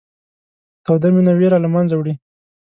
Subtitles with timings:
[0.85, 2.13] توده مینه وېره له منځه وړي.